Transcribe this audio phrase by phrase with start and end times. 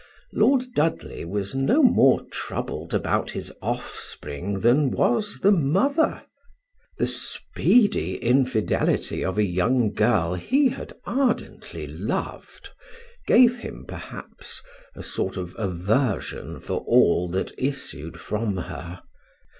[0.33, 6.23] Lord Dudley was no more troubled about his offspring than was the mother,
[6.97, 12.71] the speedy infidelity of a young girl he had ardently loved
[13.27, 14.63] gave him, perhaps,
[14.95, 19.03] a sort of aversion for all that issued from her.